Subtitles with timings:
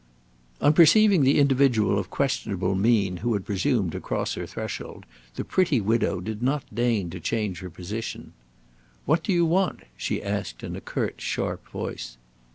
[0.61, 5.45] On perceiving the individual of questionable mien who had presumed to cross her threshold, the
[5.45, 8.33] pretty widow did not deign to change her position.
[9.05, 12.17] "What do you want?" she asked in a curt, sharp voice.